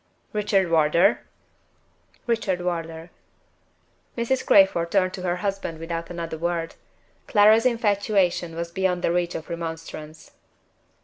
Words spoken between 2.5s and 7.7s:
Wardour." Mrs. Crayford turned to her husband without another word. Clara's